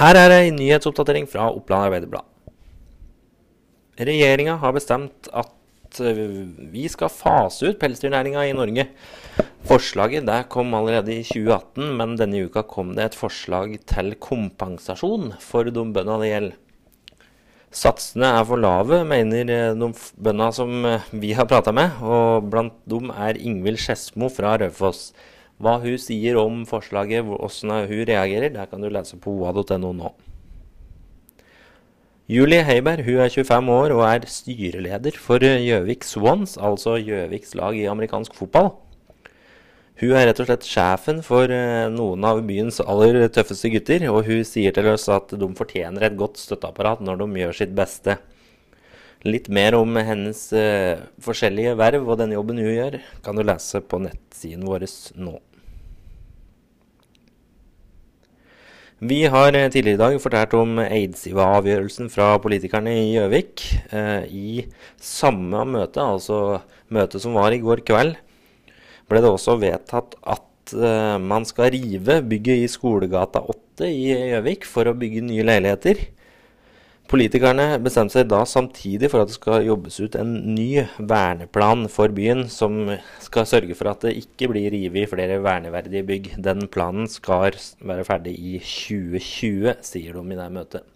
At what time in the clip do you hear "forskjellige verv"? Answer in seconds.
51.20-52.06